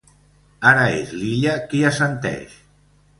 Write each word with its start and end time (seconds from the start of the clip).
Ara 0.69 0.85
és 0.93 1.11
l'Illa 1.19 1.53
qui 1.73 1.83
assenteix. 1.91 2.57